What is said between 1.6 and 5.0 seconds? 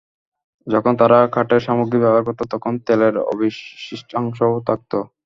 সামগ্রী ব্যবহার করত, তখন তেলের অবশিষ্টাংশও থাকত।